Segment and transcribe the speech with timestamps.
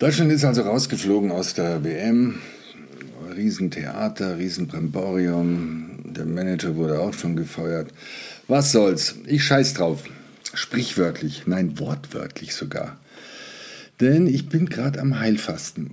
[0.00, 2.40] Deutschland ist also rausgeflogen aus der WM.
[3.36, 6.00] Riesentheater, Riesenbremborium.
[6.04, 7.92] Der Manager wurde auch schon gefeuert.
[8.48, 9.14] Was soll's?
[9.26, 10.02] Ich scheiß drauf.
[10.52, 12.98] Sprichwörtlich, nein, wortwörtlich sogar.
[14.00, 15.92] Denn ich bin gerade am Heilfasten.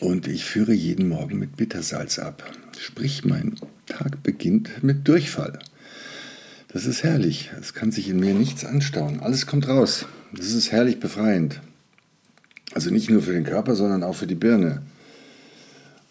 [0.00, 2.44] Und ich führe jeden Morgen mit Bittersalz ab.
[2.78, 3.54] Sprich, mein
[3.86, 5.58] Tag beginnt mit Durchfall.
[6.68, 7.52] Das ist herrlich.
[7.58, 9.20] Es kann sich in mir nichts anstauen.
[9.20, 10.04] Alles kommt raus.
[10.34, 11.60] Das ist herrlich befreiend.
[12.74, 14.82] Also nicht nur für den Körper, sondern auch für die Birne.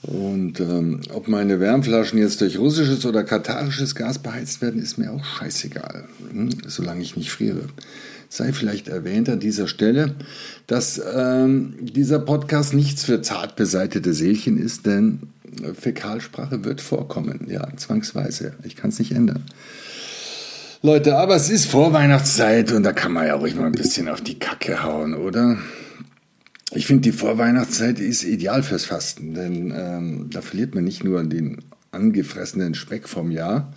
[0.04, 5.12] Und ähm, ob meine Wärmflaschen jetzt durch russisches oder katarisches Gas beheizt werden, ist mir
[5.12, 6.50] auch scheißegal, hm?
[6.68, 7.66] solange ich nicht friere.
[8.28, 10.16] Sei vielleicht erwähnt an dieser Stelle,
[10.66, 15.20] dass ähm, dieser Podcast nichts für zart beseitete Seelchen ist, denn
[15.80, 18.53] Fäkalsprache wird vorkommen, ja, zwangsweise.
[18.64, 19.44] Ich kann es nicht ändern.
[20.81, 24.22] Leute, aber es ist Vorweihnachtszeit und da kann man ja ruhig mal ein bisschen auf
[24.22, 25.58] die Kacke hauen, oder?
[26.74, 31.22] Ich finde, die Vorweihnachtszeit ist ideal fürs Fasten, denn ähm, da verliert man nicht nur
[31.24, 31.58] den
[31.92, 33.74] angefressenen Speck vom Jahr,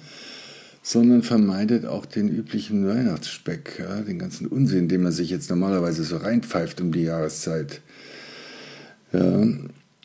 [0.80, 6.04] sondern vermeidet auch den üblichen Weihnachtsspeck, ja, den ganzen Unsinn, den man sich jetzt normalerweise
[6.04, 7.80] so reinpfeift um die Jahreszeit.
[9.12, 9.42] Ja,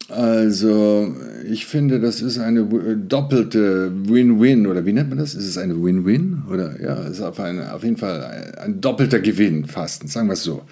[0.09, 1.15] also
[1.47, 2.65] ich finde, das ist eine
[2.97, 5.35] doppelte Win-Win oder wie nennt man das?
[5.35, 9.19] Ist es eine Win-Win oder ja, ist auf, eine, auf jeden Fall ein, ein doppelter
[9.19, 10.63] Gewinn Fasten, sagen wir es so.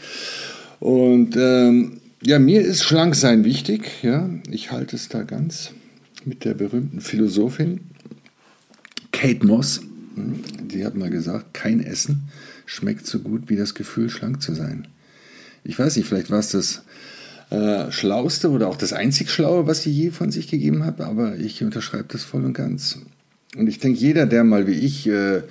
[0.79, 4.03] Und ähm, ja, mir ist Schlanksein wichtig.
[4.03, 5.71] Ja, ich halte es da ganz
[6.25, 7.81] mit der berühmten Philosophin
[9.11, 9.81] Kate Moss.
[10.15, 12.29] Die hat mal gesagt, kein Essen
[12.65, 14.87] schmeckt so gut wie das Gefühl, schlank zu sein.
[15.63, 16.83] Ich weiß nicht, vielleicht war es das
[17.49, 21.37] äh, Schlauste oder auch das einzig Schlaue, was sie je von sich gegeben hat, aber
[21.37, 22.99] ich unterschreibe das voll und ganz.
[23.55, 25.41] Und ich denke, jeder, der mal wie ich, äh,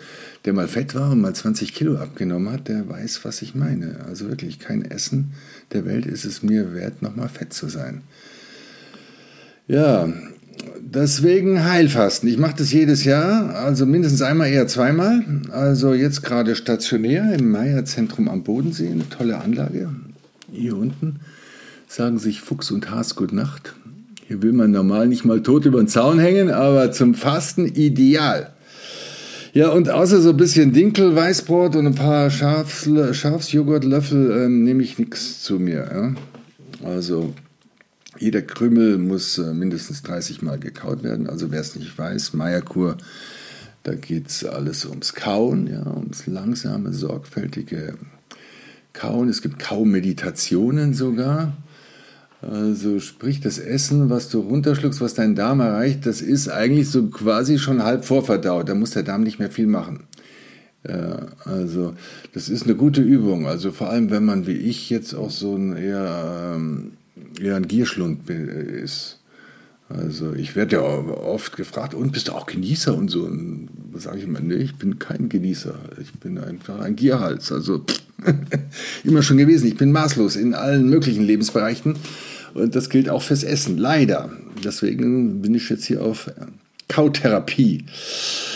[0.44, 4.04] der mal fett war und mal 20 Kilo abgenommen hat, der weiß, was ich meine.
[4.06, 5.32] Also wirklich kein Essen
[5.72, 8.02] der Welt ist es mir wert, nochmal fett zu sein.
[9.66, 10.08] Ja,
[10.80, 12.28] deswegen Heilfasten.
[12.28, 15.24] Ich mache das jedes Jahr, also mindestens einmal, eher zweimal.
[15.50, 19.90] Also jetzt gerade stationär im Meier-Zentrum am Bodensee, eine tolle Anlage.
[20.52, 21.20] Hier unten
[21.88, 23.74] sagen sich Fuchs und Has Gute Nacht.
[24.28, 28.53] Hier will man normal nicht mal tot über den Zaun hängen, aber zum Fasten ideal.
[29.53, 34.98] Ja, und außer so ein bisschen Dinkel-Weißbrot und ein paar Schafs Schafsjoghurtlöffel ähm, nehme ich
[34.98, 35.88] nichts zu mir.
[36.82, 36.87] Ja?
[36.87, 37.34] Also
[38.19, 41.28] jeder Krümel muss äh, mindestens 30 Mal gekaut werden.
[41.28, 42.97] Also wer es nicht weiß, Meierkur,
[43.84, 47.94] da geht es alles ums Kauen, ja, ums langsame, sorgfältige
[48.93, 49.28] Kauen.
[49.28, 51.56] Es gibt Kaumeditationen sogar.
[52.48, 57.08] Also sprich, das Essen, was du runterschluckst, was dein Darm erreicht, das ist eigentlich so
[57.08, 58.68] quasi schon halb vorverdaut.
[58.68, 60.04] Da muss der Darm nicht mehr viel machen.
[60.88, 61.94] Ja, also
[62.34, 63.46] das ist eine gute Übung.
[63.46, 66.92] Also vor allem, wenn man wie ich jetzt auch so ein eher, ähm,
[67.40, 69.18] eher ein Gierschlund ist.
[69.88, 73.24] Also ich werde ja oft gefragt, und bist du auch Genießer und so?
[73.24, 75.74] Und sage ich immer, nee, ich bin kein Genießer.
[76.00, 77.50] Ich bin einfach ein Gierhals.
[77.50, 77.84] Also
[79.04, 79.66] immer schon gewesen.
[79.66, 81.96] Ich bin maßlos in allen möglichen Lebensbereichen.
[82.56, 84.31] Und das gilt auch fürs Essen, leider.
[84.65, 86.31] Deswegen bin ich jetzt hier auf
[86.89, 87.84] Kautherapie.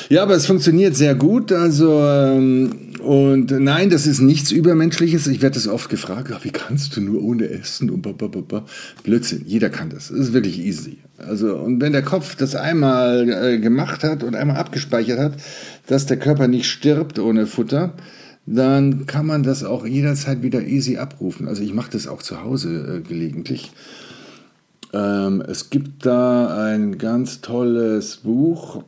[0.09, 1.53] Ja, aber es funktioniert sehr gut.
[1.53, 5.27] Also, ähm, und nein, das ist nichts Übermenschliches.
[5.27, 8.65] Ich werde das oft gefragt, wie kannst du nur ohne Essen und blablabla.
[9.03, 10.09] Blödsinn, jeder kann das.
[10.09, 10.99] Das ist wirklich easy.
[11.19, 15.33] Also, und wenn der Kopf das einmal äh, gemacht hat und einmal abgespeichert hat,
[15.87, 17.95] dass der Körper nicht stirbt ohne Futter,
[18.47, 21.49] dann kann man das auch jederzeit wieder easy abrufen.
[21.49, 23.73] Also ich mache das auch zu Hause äh, gelegentlich.
[24.93, 28.83] Ähm, es gibt da ein ganz tolles Buch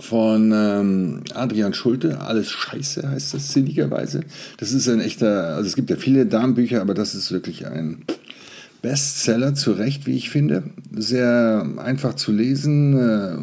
[0.00, 4.20] von ähm, Adrian Schulte, Alles Scheiße heißt das sinnigerweise.
[4.56, 8.04] Das ist ein echter, also es gibt ja viele Darmbücher, aber das ist wirklich ein
[8.80, 10.64] Bestseller, zu Recht, wie ich finde.
[10.92, 12.98] Sehr einfach zu lesen.
[12.98, 13.36] Äh,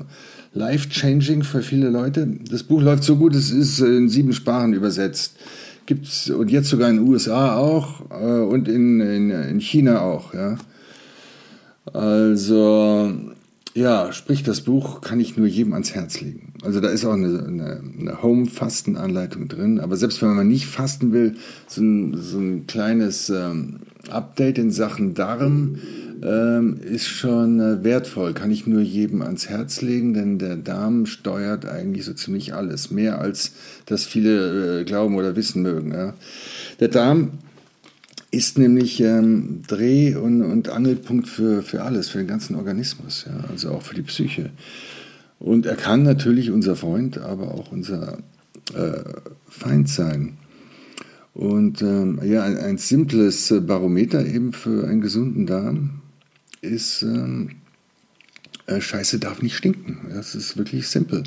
[0.54, 2.28] life-changing für viele Leute.
[2.50, 5.38] Das Buch läuft so gut, es ist in sieben Sprachen übersetzt.
[5.86, 10.34] Gibt's und jetzt sogar in den USA auch äh, und in, in, in China auch.
[10.34, 10.58] Ja.
[11.94, 13.12] Also
[13.76, 16.54] ja, sprich, das Buch kann ich nur jedem ans Herz legen.
[16.64, 19.80] Also da ist auch eine, eine, eine Home-Fastenanleitung drin.
[19.80, 21.36] Aber selbst wenn man nicht fasten will,
[21.68, 23.78] so ein, so ein kleines ähm,
[24.10, 25.78] Update in Sachen Darm
[26.22, 28.34] ähm, ist schon äh, wertvoll.
[28.34, 32.92] Kann ich nur jedem ans Herz legen, denn der Darm steuert eigentlich so ziemlich alles.
[32.92, 33.54] Mehr als
[33.86, 35.92] das viele äh, glauben oder wissen mögen.
[35.94, 36.14] Ja.
[36.80, 37.32] Der Darm
[38.32, 43.50] ist nämlich ähm, Dreh- und, und Angelpunkt für, für alles, für den ganzen Organismus, ja,
[43.50, 44.52] also auch für die Psyche.
[45.40, 48.20] Und er kann natürlich unser Freund, aber auch unser
[48.76, 49.00] äh,
[49.48, 50.38] Feind sein.
[51.34, 55.99] Und ähm, ja, ein, ein, simples Barometer eben für einen gesunden Darm
[56.62, 57.52] ist, ähm,
[58.66, 60.12] äh, Scheiße darf nicht stinken.
[60.14, 61.24] Das ist wirklich simpel.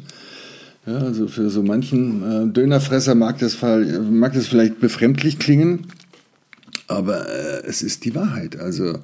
[0.87, 5.87] Ja, also für so manchen äh, Dönerfresser mag das, mag das vielleicht befremdlich klingen,
[6.89, 8.59] aber äh, es ist die Wahrheit.
[8.59, 8.99] Also,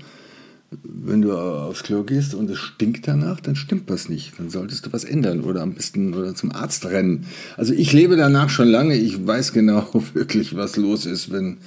[0.82, 4.38] wenn du aufs Klo gehst und es stinkt danach, dann stimmt was nicht.
[4.38, 7.26] Dann solltest du was ändern oder am besten oder zum Arzt rennen.
[7.56, 8.94] Also ich lebe danach schon lange.
[8.94, 11.58] Ich weiß genau wirklich, was los ist, wenn.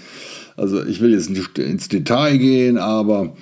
[0.58, 3.34] Also ich will jetzt nicht ins Detail gehen, aber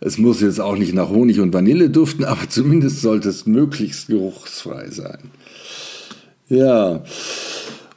[0.00, 4.08] es muss jetzt auch nicht nach Honig und Vanille duften, aber zumindest sollte es möglichst
[4.08, 5.30] geruchsfrei sein.
[6.48, 7.02] Ja.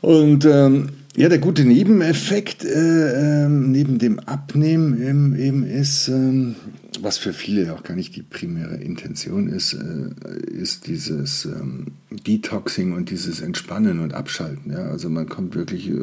[0.02, 6.54] Und ähm, ja, der gute Nebeneffekt äh, äh, neben dem Abnehmen ähm, eben ist, äh,
[7.02, 12.94] was für viele auch gar nicht die primäre Intention ist, äh, ist dieses ähm, Detoxing
[12.94, 14.72] und dieses Entspannen und Abschalten.
[14.72, 14.86] Ja?
[14.86, 15.98] Also man kommt wirklich äh,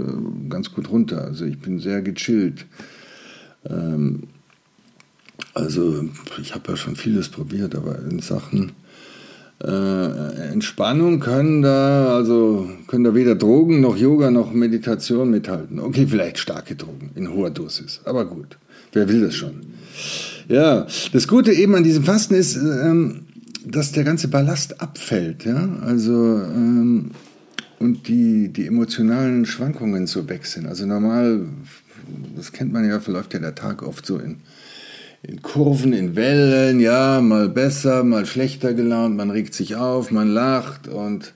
[0.48, 1.24] ganz gut runter.
[1.24, 2.66] Also ich bin sehr gechillt.
[3.64, 4.24] Ähm,
[5.54, 6.04] also
[6.40, 8.72] ich habe ja schon vieles probiert, aber in Sachen
[9.62, 15.80] äh, Entspannung können da, also können da weder Drogen noch Yoga noch Meditation mithalten.
[15.80, 18.58] Okay, vielleicht starke Drogen in hoher Dosis, aber gut,
[18.92, 19.62] wer will das schon?
[20.48, 23.22] Ja, das Gute eben an diesem Fasten ist, ähm,
[23.64, 27.10] dass der ganze Ballast abfällt, ja, also ähm,
[27.78, 30.66] und die, die emotionalen Schwankungen so weg sind.
[30.66, 31.46] Also normal,
[32.36, 34.38] das kennt man ja, verläuft ja der Tag oft so in
[35.26, 40.28] in Kurven, in Wellen, ja, mal besser, mal schlechter gelaunt, man regt sich auf, man
[40.28, 41.32] lacht und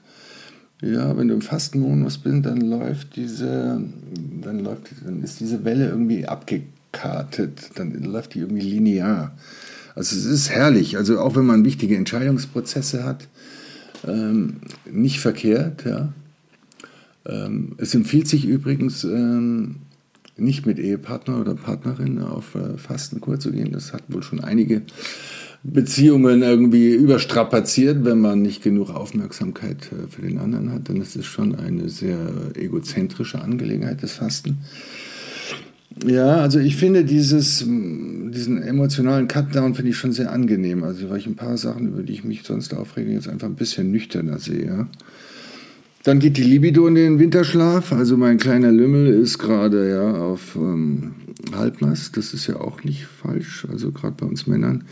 [0.81, 3.83] ja, wenn du im Fastenmodus bist, dann läuft diese,
[4.43, 9.33] dann läuft, dann ist diese Welle irgendwie abgekartet, dann läuft die irgendwie linear.
[9.95, 13.29] Also es ist herrlich, also auch wenn man wichtige Entscheidungsprozesse hat,
[14.07, 14.61] ähm,
[14.91, 16.13] nicht verkehrt, ja.
[17.27, 19.77] Ähm, es empfiehlt sich übrigens, ähm,
[20.41, 23.73] nicht mit Ehepartner oder Partnerin auf äh, Fastenkur zu gehen.
[23.73, 24.83] Das hat wohl schon einige
[25.63, 30.89] Beziehungen irgendwie überstrapaziert, wenn man nicht genug Aufmerksamkeit äh, für den anderen hat.
[30.89, 32.19] Dann ist es schon eine sehr
[32.55, 34.59] egozentrische Angelegenheit, das Fasten.
[36.07, 40.83] Ja, also ich finde dieses, diesen emotionalen Cutdown finde ich schon sehr angenehm.
[40.83, 43.57] Also weil ich ein paar Sachen, über die ich mich sonst aufrege, jetzt einfach ein
[43.57, 44.65] bisschen nüchterner sehe.
[44.65, 44.89] Ja.
[46.03, 47.93] Dann geht die Libido in den Winterschlaf.
[47.93, 51.13] Also mein kleiner Lümmel ist gerade ja auf ähm,
[51.55, 52.17] Halbmast.
[52.17, 53.67] Das ist ja auch nicht falsch.
[53.71, 54.85] Also gerade bei uns Männern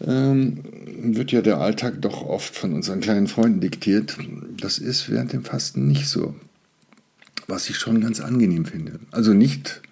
[0.00, 0.58] ähm,
[1.02, 4.16] wird ja der Alltag doch oft von unseren kleinen Freunden diktiert.
[4.60, 6.34] Das ist während dem Fasten nicht so.
[7.46, 9.00] Was ich schon ganz angenehm finde.
[9.10, 9.82] Also nicht,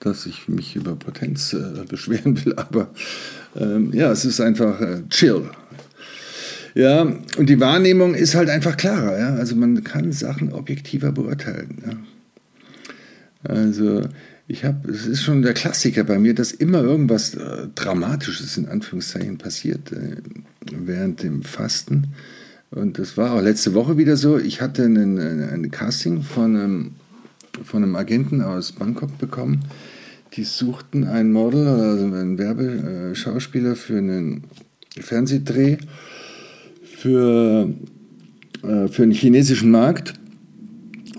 [0.00, 2.90] dass ich mich über Potenz äh, beschweren will, aber
[3.54, 5.50] ähm, ja, es ist einfach äh, chill.
[6.78, 7.02] Ja,
[7.36, 9.18] und die Wahrnehmung ist halt einfach klarer.
[9.18, 9.34] Ja?
[9.34, 11.82] Also man kann Sachen objektiver beurteilen.
[11.84, 13.52] Ja?
[13.52, 14.02] Also
[14.46, 18.68] ich habe, es ist schon der Klassiker bei mir, dass immer irgendwas äh, Dramatisches in
[18.68, 20.18] Anführungszeichen passiert äh,
[20.70, 22.14] während dem Fasten.
[22.70, 24.38] Und das war auch letzte Woche wieder so.
[24.38, 26.92] Ich hatte einen, ein Casting von einem,
[27.64, 29.64] von einem Agenten aus Bangkok bekommen.
[30.34, 34.44] Die suchten ein Model, also einen Werbeschauspieler für einen
[34.96, 35.78] Fernsehdreh
[36.98, 37.72] für,
[38.64, 40.14] äh, für den chinesischen Markt,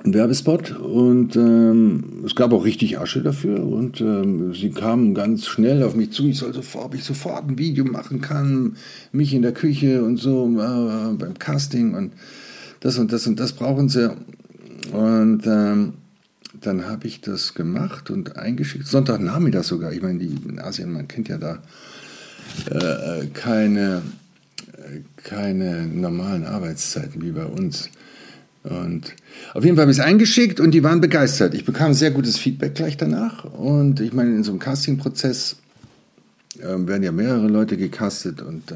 [0.03, 0.77] ein Werbespot.
[0.77, 3.63] Und ähm, es gab auch richtig Asche dafür.
[3.63, 7.47] Und ähm, sie kamen ganz schnell auf mich zu, ich soll sofort, ob ich sofort
[7.47, 8.75] ein Video machen kann,
[9.13, 12.11] mich in der Küche und so äh, beim Casting und
[12.81, 14.13] das und das und das brauchen sie.
[14.91, 15.93] Und ähm,
[16.59, 21.29] dann habe ich das gemacht und eingeschickt, Sonntagnachmittag sogar, ich meine, in Asien, man kennt
[21.29, 21.59] ja da
[22.69, 24.01] äh, keine
[25.17, 27.89] keine normalen Arbeitszeiten wie bei uns.
[28.63, 29.15] Und
[29.53, 31.53] auf jeden Fall habe ich es eingeschickt und die waren begeistert.
[31.53, 33.45] Ich bekam sehr gutes Feedback gleich danach.
[33.45, 35.57] Und ich meine, in so einem Castingprozess
[36.61, 38.75] äh, werden ja mehrere Leute gecastet und äh,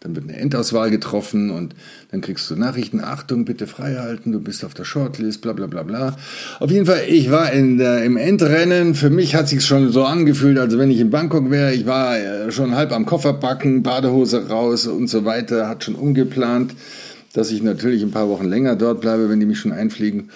[0.00, 1.74] dann wird eine Endauswahl getroffen und
[2.10, 5.82] dann kriegst du Nachrichten, Achtung, bitte freihalten, du bist auf der Shortlist, bla bla bla
[5.82, 6.16] bla.
[6.60, 10.04] Auf jeden Fall, ich war in der, im Endrennen, für mich hat sich schon so
[10.04, 13.82] angefühlt, als wenn ich in Bangkok wäre, ich war äh, schon halb am Koffer backen,
[13.82, 16.74] Badehose raus und so weiter, hat schon umgeplant.
[17.34, 20.30] dass ich natürlich ein paar Wochen länger dort bleibe, wenn die mich schon einfliegen.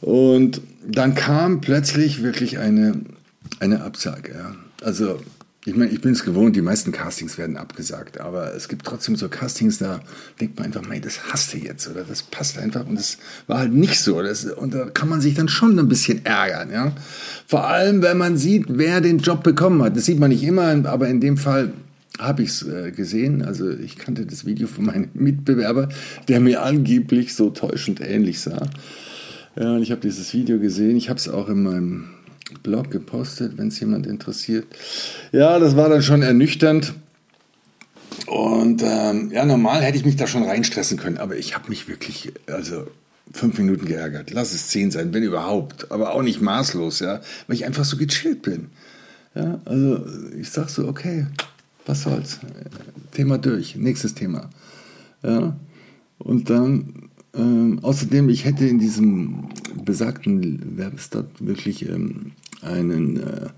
[0.00, 3.00] Und dann kam plötzlich wirklich eine,
[3.58, 4.32] eine Absage.
[4.34, 4.54] Ja.
[4.84, 5.18] Also
[5.66, 9.16] ich meine, ich bin es gewohnt, die meisten Castings werden abgesagt, aber es gibt trotzdem
[9.16, 10.00] so Castings, da
[10.40, 13.58] denkt man einfach, mei, das hasst du jetzt oder das passt einfach und das war
[13.58, 14.22] halt nicht so.
[14.22, 16.92] Das, und da kann man sich dann schon ein bisschen ärgern, ja.
[17.46, 19.96] Vor allem, wenn man sieht, wer den Job bekommen hat.
[19.96, 21.74] Das sieht man nicht immer, aber in dem Fall
[22.18, 23.42] habe ich es äh, gesehen.
[23.42, 25.90] Also ich kannte das Video von meinem Mitbewerber,
[26.28, 28.66] der mir angeblich so täuschend ähnlich sah.
[29.56, 30.96] Ja, und ich habe dieses Video gesehen.
[30.96, 32.04] Ich habe es auch in meinem
[32.58, 34.66] Blog gepostet, wenn es jemand interessiert.
[35.32, 36.94] Ja, das war dann schon ernüchternd.
[38.26, 41.88] Und ähm, ja, normal hätte ich mich da schon reinstressen können, aber ich habe mich
[41.88, 42.86] wirklich, also
[43.32, 44.30] fünf Minuten geärgert.
[44.30, 47.96] Lass es zehn sein, wenn überhaupt, aber auch nicht maßlos, ja, weil ich einfach so
[47.96, 48.66] gechillt bin.
[49.34, 50.04] Ja, also
[50.38, 51.26] ich sag so, okay,
[51.86, 52.40] was soll's,
[53.12, 54.50] Thema durch, nächstes Thema.
[55.22, 55.56] Ja,
[56.18, 59.48] und dann ähm, außerdem, ich hätte in diesem
[59.84, 62.32] besagten Werbestad wirklich ähm,
[62.62, 63.48] einen äh,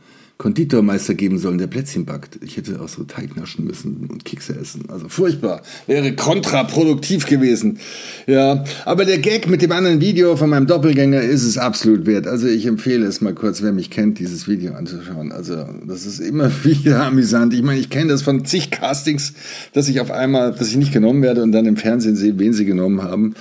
[0.43, 2.41] Konditormeister geben sollen, der Plätzchen backt.
[2.45, 4.87] Ich hätte auch so Teig naschen müssen und Kekse essen.
[4.89, 5.63] Also furchtbar.
[5.87, 7.79] Wäre kontraproduktiv gewesen.
[8.27, 12.27] Ja, aber der Gag mit dem anderen Video von meinem Doppelgänger ist es absolut wert.
[12.27, 15.31] Also ich empfehle es mal kurz, wer mich kennt, dieses Video anzuschauen.
[15.31, 17.55] Also das ist immer wieder amüsant.
[17.55, 19.35] Ich meine, ich kenne das von zig Castings,
[19.75, 22.53] dass ich auf einmal, dass ich nicht genommen werde und dann im Fernsehen sehe, wen
[22.53, 23.35] sie genommen haben.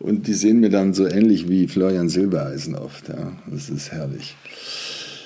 [0.00, 3.08] Und die sehen mir dann so ähnlich wie Florian Silbereisen oft.
[3.08, 4.34] Ja, das ist herrlich.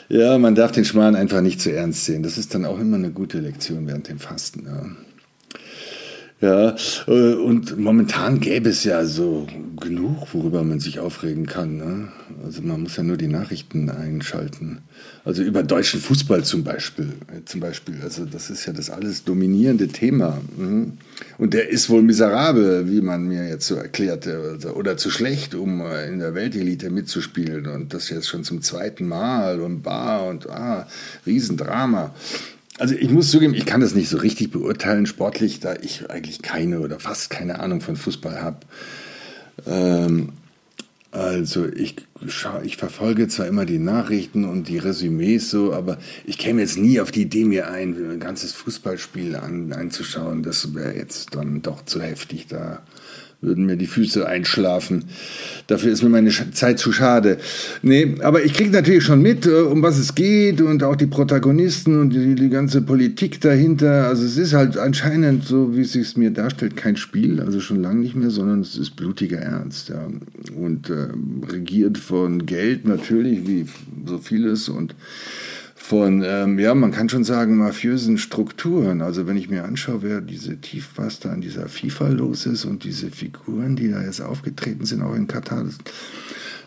[0.09, 2.23] Ja, man darf den Schmarrn einfach nicht zu ernst sehen.
[2.23, 4.67] Das ist dann auch immer eine gute Lektion während dem Fasten.
[4.67, 4.87] Ja.
[6.43, 6.75] Ja,
[7.07, 9.47] äh, und momentan gäbe es ja so
[9.81, 11.77] genug, worüber man sich aufregen kann.
[11.77, 12.09] Ne?
[12.45, 14.79] Also man muss ja nur die Nachrichten einschalten.
[15.25, 17.13] Also über deutschen Fußball zum Beispiel.
[17.29, 17.95] Äh, zum Beispiel.
[18.03, 20.41] Also das ist ja das alles dominierende Thema.
[20.57, 20.95] Mhm.
[21.39, 24.55] Und der ist wohl miserabel, wie man mir jetzt so erklärte.
[24.55, 27.69] Also, oder zu schlecht, um äh, in der Weltelite mitzuspielen.
[27.69, 30.89] Und das jetzt schon zum zweiten Mal und bar und ah,
[31.25, 32.13] Riesendrama.
[32.79, 36.43] Also ich muss zugeben, ich kann das nicht so richtig beurteilen sportlich, da ich eigentlich
[36.43, 38.61] keine oder fast keine Ahnung von Fußball habe.
[39.67, 40.33] Ähm,
[41.13, 41.97] also ich,
[42.65, 47.01] ich verfolge zwar immer die Nachrichten und die Resümees so, aber ich käme jetzt nie
[47.01, 50.43] auf die Idee, mir ein, ein ganzes Fußballspiel an, einzuschauen.
[50.43, 52.83] Das wäre jetzt dann doch zu heftig da
[53.43, 55.05] würden mir die Füße einschlafen.
[55.67, 57.39] Dafür ist mir meine Zeit zu schade.
[57.83, 61.07] Nee, aber ich kriege natürlich schon mit, äh, um was es geht und auch die
[61.07, 64.07] Protagonisten und die, die ganze Politik dahinter.
[64.07, 67.83] Also es ist halt anscheinend, so wie es sich mir darstellt, kein Spiel, also schon
[67.83, 69.89] lange nicht mehr, sondern es ist blutiger Ernst.
[69.89, 70.07] Ja.
[70.57, 71.09] Und äh,
[71.51, 73.67] regiert von Geld natürlich, wie
[74.07, 74.95] so vieles und
[75.83, 79.03] von, ähm, ja, man kann schon sagen, mafiösen Strukturen.
[79.03, 82.65] Also wenn ich mir anschaue, wer diese tief, was da an dieser FIFA los ist
[82.65, 85.79] und diese Figuren, die da jetzt aufgetreten sind, auch in Katar, das,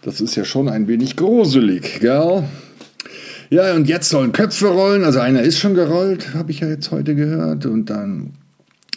[0.01, 2.43] das ist ja schon ein wenig gruselig, gell?
[3.50, 5.05] Ja, und jetzt sollen Köpfe rollen.
[5.05, 7.65] Also einer ist schon gerollt, habe ich ja jetzt heute gehört.
[7.65, 8.34] Und dann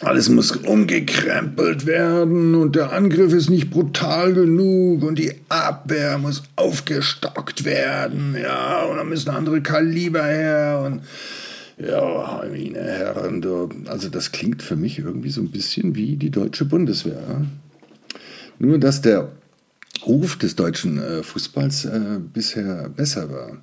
[0.01, 6.43] alles muss umgekrempelt werden und der Angriff ist nicht brutal genug und die Abwehr muss
[6.55, 11.01] aufgestockt werden, ja, und dann müssen andere Kaliber her und
[11.77, 13.43] ja, meine Herren,
[13.87, 17.45] also das klingt für mich irgendwie so ein bisschen wie die deutsche Bundeswehr.
[18.59, 19.31] Nur, dass der
[20.05, 23.57] Ruf des deutschen äh, Fußballs äh, bisher besser war.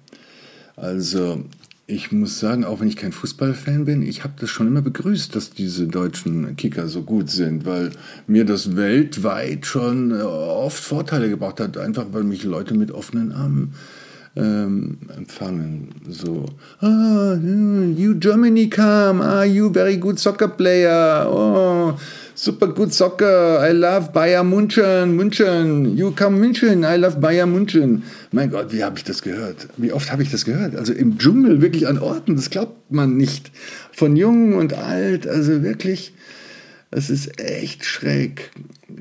[0.76, 1.44] Also
[1.88, 5.34] ich muss sagen, auch wenn ich kein Fußballfan bin, ich habe das schon immer begrüßt,
[5.36, 7.90] dass diese deutschen Kicker so gut sind, weil
[8.26, 13.30] mir das weltweit schon äh, oft Vorteile gebracht hat, einfach weil mich Leute mit offenen
[13.30, 13.74] Armen
[14.34, 15.88] ähm, empfangen.
[16.08, 16.46] So,
[16.80, 21.95] ah, you Germany come, ah, you very good soccer player, oh,
[22.46, 28.04] super good soccer, I love Bayern München, München, you come München, I love Bayern München.
[28.30, 29.66] Mein Gott, wie habe ich das gehört?
[29.76, 30.76] Wie oft habe ich das gehört?
[30.76, 33.50] Also im Dschungel, wirklich an Orten, das glaubt man nicht.
[33.90, 36.14] Von jung und alt, also wirklich,
[36.92, 38.52] es ist echt schräg.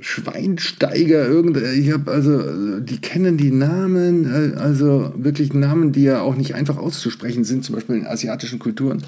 [0.01, 6.35] Schweinsteiger, irgend, ich habe also, die kennen die Namen, also wirklich Namen, die ja auch
[6.35, 9.03] nicht einfach auszusprechen sind, zum Beispiel in asiatischen Kulturen.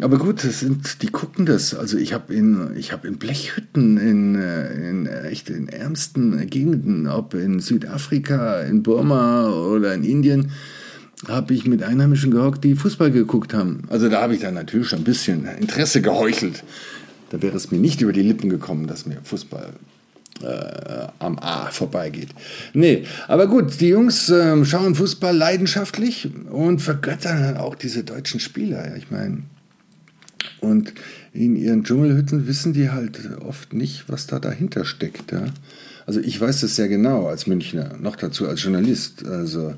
[0.00, 1.74] Aber gut, das sind, die gucken das.
[1.74, 7.34] Also ich habe in, habe in Blechhütten in, äh, in echt in ärmsten Gegenden, ob
[7.34, 10.52] in Südafrika, in Burma oder in Indien,
[11.26, 13.82] habe ich mit Einheimischen gehockt, die Fußball geguckt haben.
[13.88, 16.62] Also da habe ich dann natürlich schon ein bisschen Interesse geheuchelt.
[17.30, 19.72] Da wäre es mir nicht über die Lippen gekommen, dass mir Fußball
[20.42, 22.28] äh, am A vorbeigeht.
[22.72, 28.96] Nee, aber gut, die Jungs äh, schauen Fußball leidenschaftlich und vergöttern auch diese deutschen Spieler.
[28.96, 29.42] Ich meine,
[30.60, 30.92] Und
[31.32, 35.32] in ihren Dschungelhütten wissen die halt oft nicht, was da dahinter steckt.
[35.32, 35.46] Ja?
[36.06, 39.26] Also ich weiß das sehr genau als Münchner, noch dazu als Journalist.
[39.26, 39.74] Also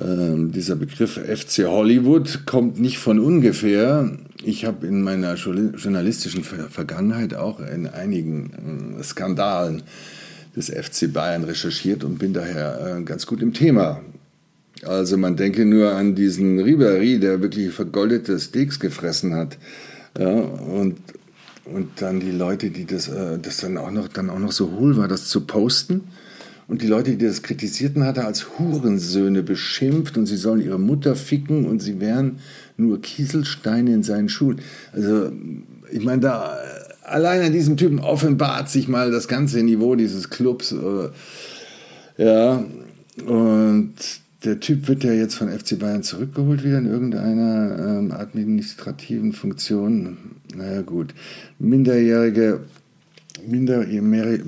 [0.00, 4.10] ähm, dieser Begriff FC Hollywood kommt nicht von ungefähr.
[4.42, 9.82] Ich habe in meiner journalistischen Vergangenheit auch in einigen äh, Skandalen
[10.56, 14.00] des FC Bayern recherchiert und bin daher äh, ganz gut im Thema.
[14.84, 19.58] Also man denke nur an diesen Ribéry, der wirklich vergoldete Steaks gefressen hat.
[20.18, 20.96] Ja, und,
[21.64, 24.72] und dann die Leute, die das, äh, das dann auch noch, dann auch noch so
[24.72, 26.02] hohl war, das zu posten.
[26.68, 30.78] Und die Leute, die das kritisierten, hat er als Hurensöhne beschimpft und sie sollen ihre
[30.78, 32.38] Mutter ficken und sie wären
[32.76, 34.60] nur Kieselsteine in seinen Schuhen.
[34.92, 35.30] Also,
[35.90, 36.56] ich meine, da
[37.04, 40.72] allein an diesem Typen offenbart sich mal das ganze Niveau dieses Clubs.
[40.72, 41.10] Äh,
[42.22, 42.64] ja,
[43.26, 43.94] und
[44.44, 50.16] der Typ wird ja jetzt von FC Bayern zurückgeholt wieder in irgendeiner ähm, administrativen Funktion.
[50.56, 51.14] Naja, gut.
[51.58, 52.60] Minderjährige,
[53.46, 54.42] minderjährige,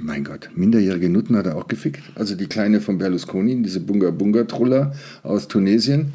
[0.00, 2.02] mein Gott, minderjährige Nutten hat er auch gefickt.
[2.16, 6.12] Also die Kleine von Berlusconi, diese Bunga Bunga Truller aus Tunesien.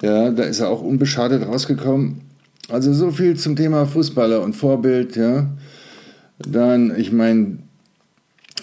[0.00, 2.22] Ja, da ist er auch unbeschadet rausgekommen.
[2.68, 5.50] Also so viel zum Thema Fußballer und Vorbild, ja.
[6.38, 7.58] Dann, ich meine,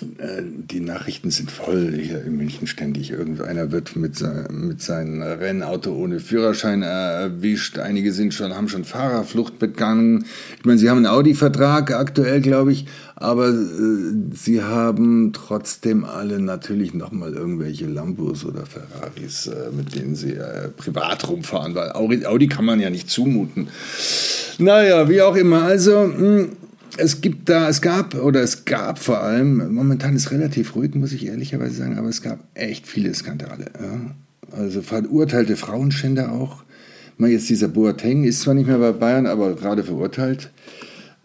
[0.01, 3.12] die Nachrichten sind voll hier in München ständig.
[3.12, 7.77] Irgendeiner wird mit, mit seinem Rennauto ohne Führerschein erwischt.
[7.79, 10.25] Einige sind schon, haben schon Fahrerflucht begangen.
[10.58, 12.86] Ich meine, sie haben einen Audi-Vertrag aktuell, glaube ich,
[13.22, 13.53] aber äh,
[14.34, 20.70] sie haben trotzdem alle natürlich nochmal irgendwelche Lambos oder Ferraris, äh, mit denen sie äh,
[20.70, 23.67] privat rumfahren, weil Audi, Audi kann man ja nicht zumuten.
[24.58, 25.63] Naja, wie auch immer.
[25.63, 26.50] Also, mh, hm,
[26.98, 31.13] es gibt da, es gab oder es gab vor allem, momentan ist relativ ruhig, muss
[31.13, 33.65] ich ehrlicherweise sagen, aber es gab echt viele Skandale.
[33.79, 34.15] Ja.
[34.57, 36.63] Also verurteilte Frauenschänder auch.
[37.17, 40.50] Mal jetzt dieser Boateng ist zwar nicht mehr bei Bayern, aber gerade verurteilt.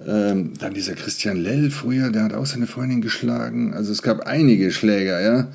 [0.06, 3.72] Ähm, dann dieser Christian Lell früher, der hat auch seine Freundin geschlagen.
[3.72, 5.48] Also es gab einige Schläger, ja.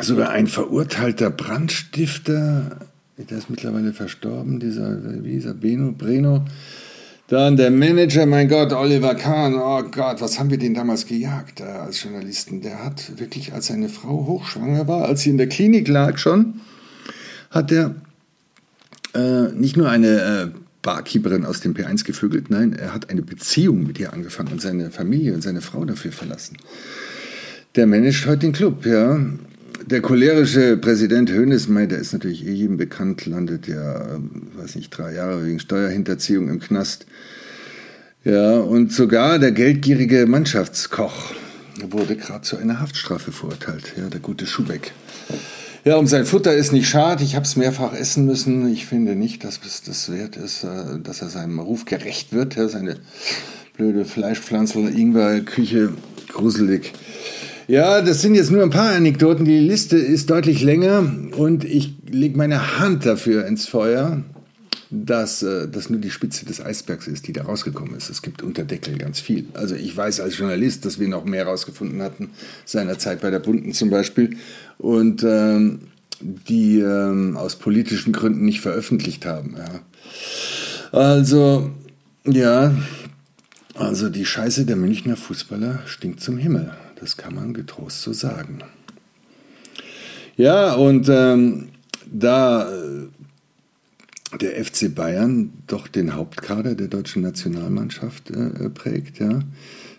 [0.00, 2.78] Sogar ein verurteilter Brandstifter,
[3.16, 6.44] der ist mittlerweile verstorben, dieser, wie dieser Beno, Breno,
[7.28, 11.60] dann der Manager, mein Gott, Oliver Kahn, oh Gott, was haben wir den damals gejagt
[11.60, 12.60] äh, als Journalisten?
[12.60, 16.60] Der hat wirklich, als seine Frau hochschwanger war, als sie in der Klinik lag schon,
[17.50, 17.94] hat er
[19.14, 23.86] äh, nicht nur eine äh, Barkeeperin aus dem P1 gevögelt, nein, er hat eine Beziehung
[23.86, 26.58] mit ihr angefangen und seine Familie und seine Frau dafür verlassen.
[27.74, 29.18] Der managt heute den Club, ja
[29.86, 34.90] der cholerische Präsident Hönesmey, der ist natürlich eh jedem bekannt, landet ja, ähm, weiß nicht,
[34.90, 37.06] drei Jahre wegen Steuerhinterziehung im Knast.
[38.24, 41.34] Ja, und sogar der geldgierige Mannschaftskoch
[41.90, 44.92] wurde gerade zu einer Haftstrafe verurteilt, ja, der gute Schubeck.
[45.84, 47.20] Ja, um sein Futter ist nicht schad.
[47.20, 48.72] Ich habe es mehrfach essen müssen.
[48.72, 52.56] Ich finde nicht, dass es das wert ist, äh, dass er seinem Ruf gerecht wird.
[52.56, 52.96] Ja, seine
[53.76, 55.92] blöde Fleischpflanzel, Ingwer-Küche,
[56.28, 56.92] gruselig.
[57.66, 59.44] Ja, das sind jetzt nur ein paar Anekdoten.
[59.44, 64.22] Die Liste ist deutlich länger und ich lege meine Hand dafür ins Feuer,
[64.90, 68.10] dass äh, das nur die Spitze des Eisbergs ist, die da rausgekommen ist.
[68.10, 69.46] Es gibt unter Deckel ganz viel.
[69.54, 72.30] Also ich weiß als Journalist, dass wir noch mehr rausgefunden hatten,
[72.66, 74.36] seinerzeit bei der Bunden zum Beispiel,
[74.76, 75.80] und ähm,
[76.20, 79.56] die ähm, aus politischen Gründen nicht veröffentlicht haben.
[79.56, 80.98] Ja.
[80.98, 81.70] Also,
[82.26, 82.74] ja,
[83.74, 86.72] also die Scheiße der Münchner Fußballer stinkt zum Himmel.
[87.00, 88.58] Das kann man getrost so sagen.
[90.36, 91.68] Ja, und ähm,
[92.06, 93.08] da äh,
[94.40, 99.40] der FC Bayern doch den Hauptkader der deutschen Nationalmannschaft äh, prägt, ja,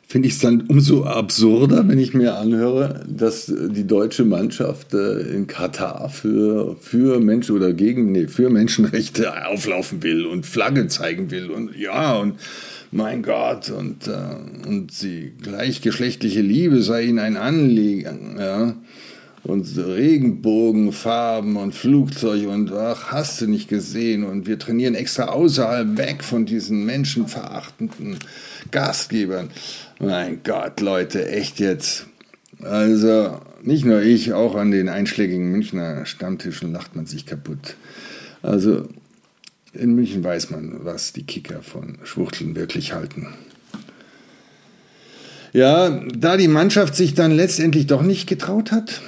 [0.08, 5.21] finde ich es dann umso absurder, wenn ich mir anhöre, dass die deutsche Mannschaft äh,
[5.21, 11.31] in Katar für, für Menschen oder gegen, nee, für Menschenrechte auflaufen will und Flagge zeigen
[11.31, 12.36] will und ja, und
[12.95, 18.75] mein Gott, und, äh, und die gleichgeschlechtliche Liebe sei ihnen ein Anliegen, ja.
[19.43, 24.23] Und Regenbogenfarben und Flugzeug und ach, hast du nicht gesehen.
[24.23, 28.17] Und wir trainieren extra außerhalb weg von diesen menschenverachtenden
[28.71, 29.51] Gastgebern.
[29.99, 32.08] Mein Gott, Leute, echt jetzt.
[32.63, 37.75] Also, nicht nur ich, auch an den einschlägigen Münchner Stammtischen lacht man sich kaputt.
[38.41, 38.88] Also,
[39.75, 43.27] in München weiß man, was die Kicker von Schwuchteln wirklich halten.
[45.53, 49.01] Ja, da die Mannschaft sich dann letztendlich doch nicht getraut hat,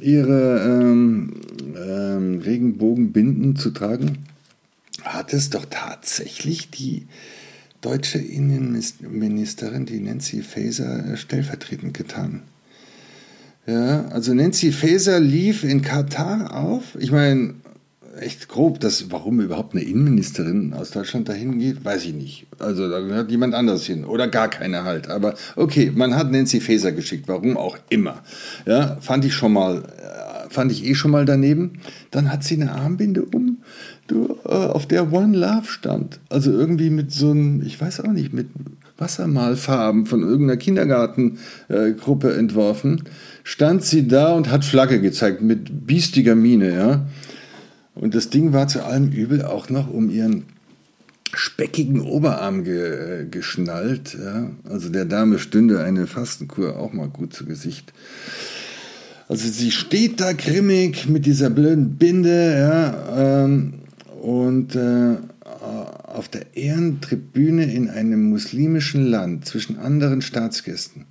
[0.00, 1.40] ihre ähm,
[1.74, 4.18] ähm, Regenbogenbinden zu tragen,
[5.02, 7.06] hat es doch tatsächlich die
[7.80, 12.42] deutsche Innenministerin, die Nancy Faeser, stellvertretend getan.
[13.66, 16.96] Ja, also Nancy Faeser lief in Katar auf.
[16.98, 17.54] Ich meine,
[18.20, 18.80] echt grob.
[18.80, 22.46] Das, warum überhaupt eine Innenministerin aus Deutschland dahin geht, weiß ich nicht.
[22.58, 25.08] Also da gehört jemand anders hin oder gar keiner halt.
[25.08, 28.22] Aber okay, man hat Nancy Faeser geschickt, warum auch immer.
[28.66, 31.80] Ja, fand ich schon mal, äh, fand ich eh schon mal daneben.
[32.10, 33.58] Dann hat sie eine Armbinde um,
[34.06, 36.20] du, äh, auf der One Love stand.
[36.28, 38.48] Also irgendwie mit so einem, ich weiß auch nicht, mit
[38.98, 43.02] Wassermalfarben von irgendeiner Kindergartengruppe äh, entworfen,
[43.44, 47.06] stand sie da und hat Flagge gezeigt mit biestiger Miene, ja.
[47.96, 50.44] Und das Ding war zu allem Übel auch noch um ihren
[51.34, 54.16] speckigen Oberarm ge, äh, geschnallt.
[54.18, 54.50] Ja.
[54.64, 57.92] Also der Dame stünde eine Fastenkur auch mal gut zu Gesicht.
[59.28, 63.74] Also sie steht da grimmig mit dieser blöden Binde, ja, ähm,
[64.22, 65.16] und äh,
[66.16, 71.06] auf der Ehrentribüne in einem muslimischen Land zwischen anderen Staatsgästen.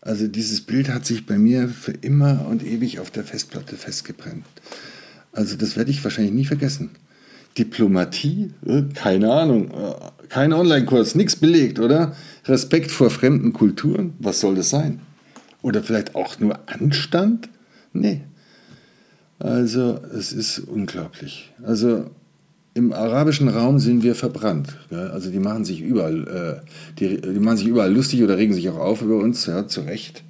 [0.00, 4.44] Also dieses Bild hat sich bei mir für immer und ewig auf der Festplatte festgebrennt.
[5.36, 6.90] Also das werde ich wahrscheinlich nie vergessen.
[7.58, 8.50] Diplomatie?
[8.66, 9.70] Äh, keine Ahnung.
[9.70, 12.16] Äh, kein Online-Kurs, nichts belegt, oder?
[12.46, 14.14] Respekt vor fremden Kulturen?
[14.18, 15.00] Was soll das sein?
[15.62, 17.48] Oder vielleicht auch nur Anstand?
[17.92, 18.22] Nee.
[19.38, 21.52] Also es ist unglaublich.
[21.62, 22.10] Also
[22.74, 24.76] im arabischen Raum sind wir verbrannt.
[24.90, 25.08] Ja?
[25.08, 26.68] Also die machen sich überall, äh,
[26.98, 29.82] die, die, machen sich überall lustig oder regen sich auch auf über uns, ja, zu
[29.82, 30.24] Recht.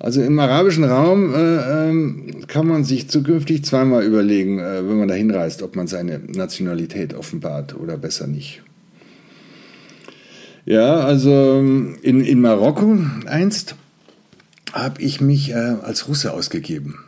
[0.00, 5.08] Also im arabischen Raum äh, ähm, kann man sich zukünftig zweimal überlegen, äh, wenn man
[5.08, 8.62] da hinreist, ob man seine Nationalität offenbart oder besser nicht.
[10.64, 13.74] Ja, also in, in Marokko einst
[14.72, 16.98] habe ich mich äh, als Russe ausgegeben.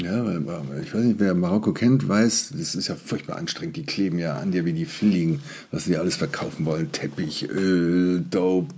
[0.00, 0.42] Ja, weil
[0.82, 3.76] ich weiß nicht, wer Marokko kennt, weiß, das ist ja furchtbar anstrengend.
[3.76, 6.90] Die kleben ja an dir wie die Fliegen, was sie alles verkaufen wollen.
[6.90, 8.74] Teppich, Öl, Dope,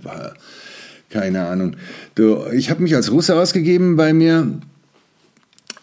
[1.15, 1.77] keine Ahnung.
[2.15, 4.51] Du, ich habe mich als Russe ausgegeben bei mir,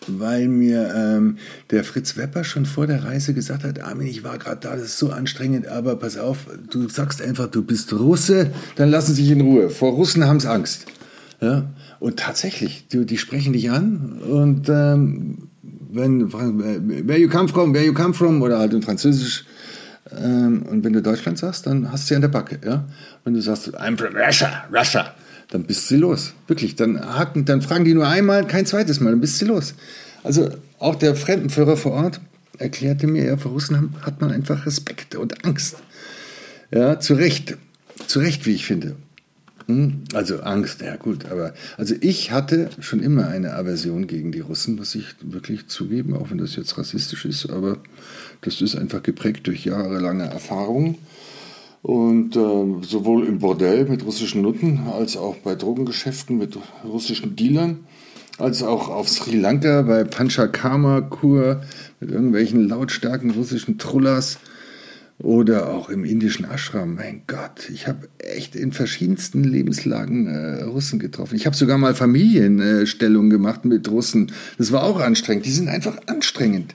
[0.07, 1.39] weil mir ähm,
[1.71, 4.85] der Fritz Wepper schon vor der Reise gesagt hat, Armin, ich war gerade da, das
[4.85, 9.23] ist so anstrengend, aber pass auf, du sagst einfach, du bist Russe, dann lassen sie
[9.23, 9.71] sich in Ruhe.
[9.71, 10.85] Vor Russen haben sie Angst.
[11.41, 11.73] Ja?
[11.99, 15.49] Und tatsächlich, die, die sprechen dich an und ähm,
[15.91, 19.47] wenn where you come from, where you come from oder halt in Französisch
[20.11, 22.59] ähm, und wenn du Deutschland sagst, dann hast du sie an der Backe.
[22.65, 22.85] Ja?
[23.25, 25.15] Wenn du sagst, I'm from Russia, Russia,
[25.51, 26.35] dann bist du los.
[26.47, 29.75] Wirklich, dann haken, dann fragen die nur einmal, kein zweites Mal, dann bist du los.
[30.25, 32.21] Also auch der Fremdenführer vor Ort
[32.59, 35.77] erklärte mir, ja, vor Russen hat man einfach Respekt und Angst.
[36.71, 37.57] Ja, zu Recht.
[38.07, 38.97] Zu Recht, wie ich finde.
[40.15, 44.77] Also Angst, ja gut, aber also ich hatte schon immer eine Aversion gegen die Russen,
[44.77, 47.79] muss ich wirklich zugeben, auch wenn das jetzt rassistisch ist, aber
[48.41, 50.99] das ist einfach geprägt durch jahrelange Erfahrung.
[51.83, 57.81] Und äh, sowohl im Bordell mit russischen Nutten, als auch bei Drogengeschäften mit russischen Dealern,
[58.39, 61.63] als auch auf Sri Lanka bei Panchakarma-Kur
[62.01, 64.39] mit irgendwelchen lautstarken russischen Trullas
[65.23, 66.97] oder auch im indischen Ashram.
[66.97, 71.37] Mein Gott, ich habe echt in verschiedensten Lebenslagen äh, Russen getroffen.
[71.37, 74.33] Ich habe sogar mal Familienstellung gemacht mit Russen.
[74.59, 75.47] Das war auch anstrengend.
[75.47, 76.75] Die sind einfach anstrengend.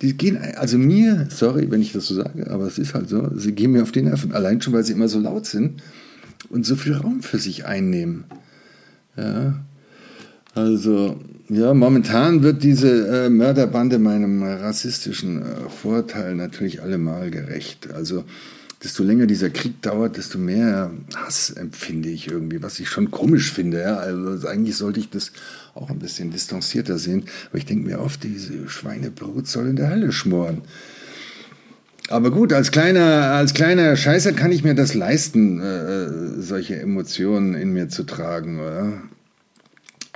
[0.00, 3.30] Die gehen, also mir, sorry, wenn ich das so sage, aber es ist halt so,
[3.36, 4.32] sie gehen mir auf die Nerven.
[4.32, 5.82] Allein schon, weil sie immer so laut sind
[6.50, 8.24] und so viel Raum für sich einnehmen.
[9.16, 9.60] Ja,
[10.54, 17.90] also, ja, momentan wird diese äh, Mörderbande meinem rassistischen äh, Vorteil natürlich allemal gerecht.
[17.92, 18.24] Also,
[18.82, 23.52] desto länger dieser Krieg dauert, desto mehr Hass empfinde ich irgendwie, was ich schon komisch
[23.52, 23.80] finde.
[23.80, 23.96] Ja?
[23.96, 25.32] Also eigentlich sollte ich das
[25.74, 29.90] auch ein bisschen distanzierter sehen, aber ich denke mir oft, diese Schweinebrut soll in der
[29.90, 30.62] Hölle schmoren.
[32.08, 36.78] Aber gut, als kleiner, als kleiner Scheißer kann ich mir das leisten, äh, äh solche
[36.80, 39.02] Emotionen in mir zu tragen, oder?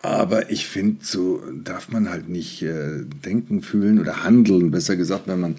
[0.06, 5.26] Aber ich finde, so darf man halt nicht äh, denken, fühlen oder handeln, besser gesagt,
[5.26, 5.56] wenn man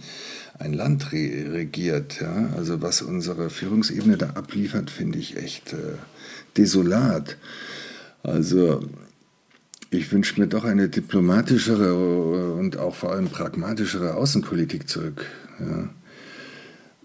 [0.57, 2.21] ein Land re regiert.
[2.21, 2.49] Ja?
[2.55, 5.97] Also was unsere Führungsebene da abliefert, finde ich echt äh,
[6.55, 7.35] desolat.
[8.23, 8.79] Also
[9.89, 15.25] ich wünsche mir doch eine diplomatischere äh, und auch vor allem pragmatischere Außenpolitik zurück.
[15.59, 15.89] Ja?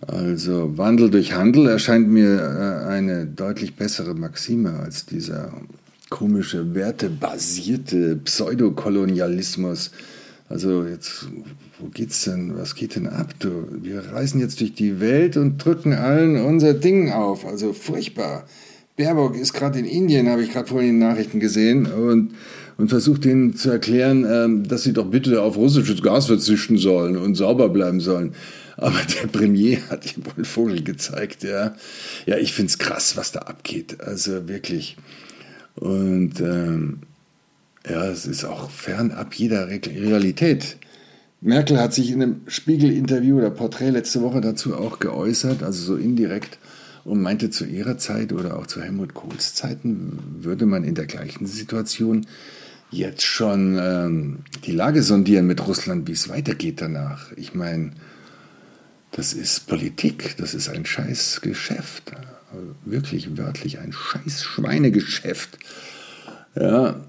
[0.07, 5.53] Also Wandel durch Handel erscheint mir äh, eine deutlich bessere Maxime als dieser
[6.13, 9.93] komische, wertebasierte Pseudokolonialismus.
[10.51, 11.27] Also jetzt,
[11.81, 13.33] wo geht's denn, was geht denn ab?
[13.39, 13.67] Du?
[13.81, 17.47] Wir reisen jetzt durch die Welt und drücken allen unser Ding auf.
[17.47, 18.45] Also furchtbar.
[18.97, 22.35] Baerbock ist gerade in Indien, habe ich gerade vorhin in den Nachrichten gesehen und,
[22.77, 27.17] und versucht ihnen zu erklären, ähm, dass sie doch bitte auf russisches Gas verzichten sollen
[27.17, 28.35] und sauber bleiben sollen.
[28.77, 31.75] Aber der Premier hat ihm wohl Vogel gezeigt, ja.
[32.27, 34.03] Ja, ich find's krass, was da abgeht.
[34.03, 34.99] Also wirklich.
[35.77, 37.01] Und ähm,
[37.89, 40.77] ja, es ist auch fernab jeder Realität.
[41.41, 45.97] Merkel hat sich in einem Spiegel-Interview oder Porträt letzte Woche dazu auch geäußert, also so
[45.97, 46.59] indirekt,
[47.05, 51.07] und meinte, zu ihrer Zeit oder auch zu Helmut Kohls Zeiten würde man in der
[51.07, 52.27] gleichen Situation
[52.93, 57.33] jetzt schon ähm, die Lage sondieren mit Russland, wie es weitergeht danach.
[57.37, 57.91] Ich meine,
[59.11, 62.13] das ist Politik, das ist ein Scheißgeschäft.
[62.85, 65.59] Wirklich wörtlich ein Scheiß-Schweinegeschäft.
[66.55, 67.01] Ja.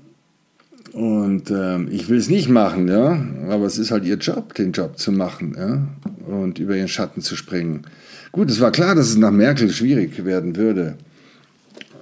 [0.94, 3.26] Und ähm, ich will es nicht machen, ja.
[3.50, 5.88] Aber es ist halt ihr Job, den Job zu machen, ja.
[6.28, 7.86] Und über ihren Schatten zu springen.
[8.32, 10.98] Gut, es war klar, dass es nach Merkel schwierig werden würde.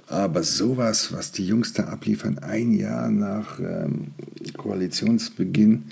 [0.06, 4.08] Aber sowas, was die Jungs da abliefern, ein Jahr nach ähm,
[4.56, 5.84] Koalitionsbeginn,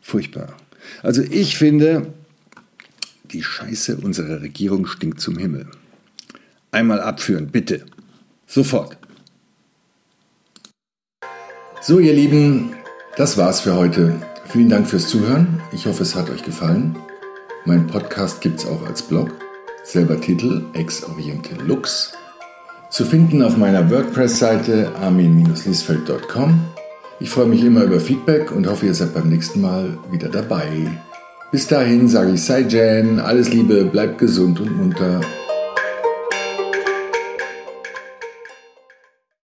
[0.00, 0.56] furchtbar.
[1.02, 2.14] Also ich finde,
[3.30, 5.66] die Scheiße unserer Regierung stinkt zum Himmel.
[6.72, 7.84] Einmal abführen, bitte.
[8.46, 8.96] Sofort.
[11.82, 12.72] So, ihr Lieben,
[13.16, 14.14] das war's für heute.
[14.46, 15.60] Vielen Dank fürs Zuhören.
[15.72, 16.96] Ich hoffe, es hat euch gefallen.
[17.66, 19.32] Mein Podcast gibt's auch als Blog.
[19.84, 22.12] Selber Titel Ex Oriente Lux.
[22.88, 26.58] Zu finden auf meiner WordPress-Seite armin-liesfeld.com.
[27.20, 30.86] Ich freue mich immer über Feedback und hoffe, ihr seid beim nächsten Mal wieder dabei.
[31.50, 35.20] Bis dahin sage ich Sei Jan, alles Liebe, bleibt gesund und munter